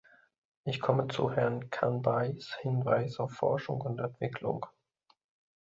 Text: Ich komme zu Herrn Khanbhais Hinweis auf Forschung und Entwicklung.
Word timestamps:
Ich 0.63 0.79
komme 0.81 1.09
zu 1.09 1.29
Herrn 1.31 1.69
Khanbhais 1.69 2.57
Hinweis 2.61 3.19
auf 3.19 3.33
Forschung 3.33 3.81
und 3.81 3.99
Entwicklung. 3.99 4.65